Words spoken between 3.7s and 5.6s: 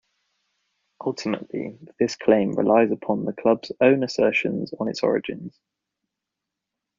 own assertions on its origins.